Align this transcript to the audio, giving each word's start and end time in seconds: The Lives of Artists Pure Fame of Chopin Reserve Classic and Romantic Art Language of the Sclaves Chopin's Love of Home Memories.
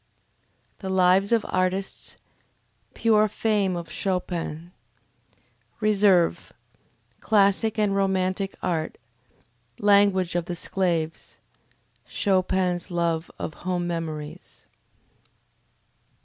The 0.79 0.89
Lives 0.89 1.31
of 1.31 1.45
Artists 1.47 2.17
Pure 2.95 3.27
Fame 3.27 3.75
of 3.75 3.91
Chopin 3.91 4.71
Reserve 5.79 6.51
Classic 7.19 7.77
and 7.77 7.95
Romantic 7.95 8.55
Art 8.63 8.97
Language 9.77 10.33
of 10.33 10.45
the 10.45 10.55
Sclaves 10.55 11.37
Chopin's 12.07 12.89
Love 12.89 13.29
of 13.37 13.53
Home 13.53 13.85
Memories. 13.85 14.65